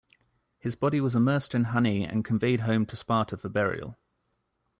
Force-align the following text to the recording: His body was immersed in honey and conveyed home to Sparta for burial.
His 0.57 0.75
body 0.75 0.99
was 0.99 1.13
immersed 1.13 1.53
in 1.53 1.65
honey 1.65 2.03
and 2.05 2.25
conveyed 2.25 2.61
home 2.61 2.87
to 2.87 2.95
Sparta 2.95 3.37
for 3.37 3.49
burial. 3.49 3.99